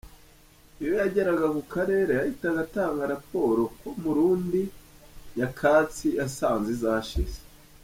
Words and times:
Iyo 0.81 0.93
yageraga 1.01 1.45
ku 1.55 1.61
Karere 1.73 2.11
yahita 2.19 2.49
atanga 2.63 3.01
raporo 3.13 3.61
ko 3.79 3.87
Murundi 4.01 4.61
nyakatsi 5.35 6.07
yasanze 6.19 6.71
zashize. 6.83 7.39